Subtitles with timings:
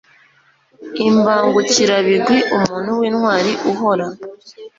[1.07, 4.05] imbangukirabigwi umuntu w'intwari uhora